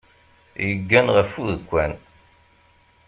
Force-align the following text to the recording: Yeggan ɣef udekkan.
Yeggan 0.67 1.07
ɣef 1.15 1.31
udekkan. 1.41 1.93